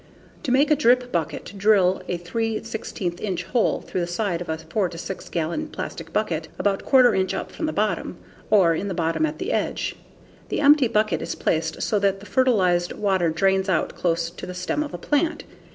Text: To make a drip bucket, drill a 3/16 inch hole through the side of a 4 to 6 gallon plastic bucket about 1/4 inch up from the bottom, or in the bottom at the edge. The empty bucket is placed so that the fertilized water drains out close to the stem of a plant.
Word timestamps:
To 0.41 0.51
make 0.51 0.71
a 0.71 0.75
drip 0.75 1.11
bucket, 1.11 1.53
drill 1.55 2.01
a 2.07 2.17
3/16 2.17 3.21
inch 3.21 3.43
hole 3.43 3.81
through 3.81 4.01
the 4.01 4.07
side 4.07 4.41
of 4.41 4.49
a 4.49 4.57
4 4.57 4.89
to 4.89 4.97
6 4.97 5.29
gallon 5.29 5.67
plastic 5.67 6.11
bucket 6.11 6.47
about 6.57 6.83
1/4 6.87 7.15
inch 7.19 7.35
up 7.35 7.51
from 7.51 7.67
the 7.67 7.71
bottom, 7.71 8.17
or 8.49 8.73
in 8.73 8.87
the 8.87 8.95
bottom 8.95 9.27
at 9.27 9.37
the 9.37 9.51
edge. 9.51 9.95
The 10.49 10.59
empty 10.59 10.87
bucket 10.87 11.21
is 11.21 11.35
placed 11.35 11.83
so 11.83 11.99
that 11.99 12.19
the 12.19 12.25
fertilized 12.25 12.93
water 12.93 13.29
drains 13.29 13.69
out 13.69 13.93
close 13.93 14.31
to 14.31 14.47
the 14.47 14.55
stem 14.55 14.81
of 14.81 14.95
a 14.95 14.97
plant. 14.97 15.43